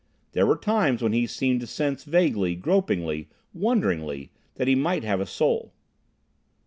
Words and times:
There 0.31 0.47
were 0.47 0.57
times 0.57 1.03
when 1.03 1.13
he 1.13 1.27
seemed 1.27 1.59
to 1.61 1.67
sense 1.67 2.05
vaguely, 2.05 2.55
gropingly, 2.55 3.29
wonderingly, 3.53 4.31
that 4.55 4.67
he 4.67 4.73
might 4.73 5.03
have 5.03 5.21
a 5.21 5.27
soul. 5.27 5.73